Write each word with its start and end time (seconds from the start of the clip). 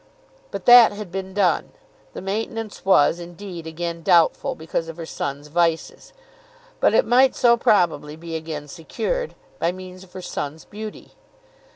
But 0.49 0.65
that 0.65 0.93
had 0.93 1.11
been 1.11 1.31
done. 1.35 1.73
The 2.13 2.23
maintenance 2.23 2.83
was, 2.83 3.19
indeed, 3.19 3.67
again 3.67 4.01
doubtful, 4.01 4.55
because 4.55 4.87
of 4.89 4.97
her 4.97 5.05
son's 5.05 5.45
vices; 5.47 6.11
but 6.79 6.95
it 6.95 7.05
might 7.05 7.35
so 7.35 7.55
probably 7.55 8.15
be 8.15 8.35
again 8.35 8.67
secured, 8.67 9.35
by 9.59 9.71
means 9.71 10.03
of 10.03 10.13
her 10.13 10.21
son's 10.23 10.65
beauty! 10.65 11.11